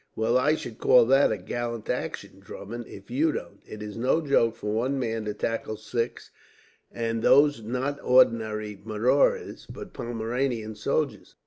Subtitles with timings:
[0.15, 3.61] "Well I should call that a gallant action, Drummond, if you don't.
[3.67, 6.31] It is no joke for one man to tackle six,
[6.91, 11.35] and those not ordinary marauders but Pomeranian soldiers.